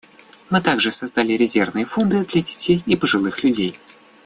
[0.49, 3.77] Мы также создали резервные фонды для детей и пожилых людей.